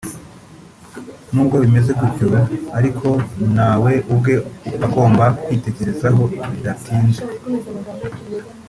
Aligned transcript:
n’ubwo 1.33 1.55
bimeze 1.63 1.91
gutyo 1.99 2.27
ariko 2.77 3.07
na 3.55 3.67
we 3.83 3.93
ubwe 4.13 4.33
agomba 4.85 5.25
kwitekerezaho 5.43 6.21
bidatinze 6.51 7.21